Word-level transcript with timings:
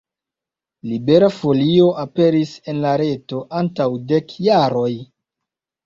Libera 0.91 1.29
Folio 1.35 1.91
aperis 2.05 2.55
en 2.73 2.83
la 2.89 2.97
reto 3.05 3.45
antaŭ 3.63 3.91
dek 4.15 4.39
jaroj. 4.51 4.93